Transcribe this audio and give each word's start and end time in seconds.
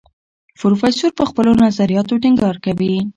پروفیسور 0.59 1.11
پر 1.17 1.25
خپلو 1.31 1.51
نظریاتو 1.65 2.13
ټینګار 2.23 2.55
کوي. 2.65 2.93